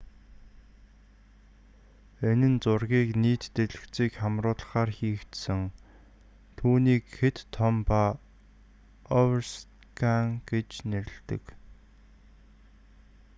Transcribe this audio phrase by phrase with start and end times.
[2.29, 5.61] энэ нь зургийг нийт дэлгэцийг хамруулахаар хийгдсэн
[6.57, 8.03] түүнийг хэт том ба
[9.21, 11.43] оверскан гэж нэрэлдэг